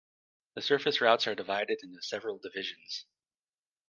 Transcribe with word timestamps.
The 0.55 0.63
surface 0.63 0.99
routes 0.99 1.27
are 1.27 1.35
divided 1.35 1.77
into 1.83 2.01
several 2.01 2.39
divisions. 2.39 3.05